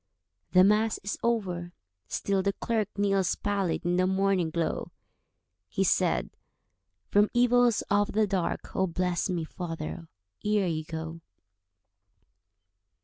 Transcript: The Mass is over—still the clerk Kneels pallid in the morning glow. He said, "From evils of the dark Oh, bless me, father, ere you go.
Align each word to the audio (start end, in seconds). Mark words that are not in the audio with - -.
The 0.53 0.63
Mass 0.63 0.97
is 1.03 1.19
over—still 1.21 2.41
the 2.41 2.53
clerk 2.53 2.87
Kneels 2.97 3.35
pallid 3.35 3.85
in 3.85 3.97
the 3.97 4.07
morning 4.07 4.49
glow. 4.49 4.89
He 5.69 5.83
said, 5.83 6.31
"From 7.11 7.29
evils 7.35 7.83
of 7.83 8.13
the 8.13 8.25
dark 8.25 8.75
Oh, 8.75 8.87
bless 8.87 9.29
me, 9.29 9.43
father, 9.43 10.07
ere 10.43 10.65
you 10.65 10.85
go. 10.85 11.21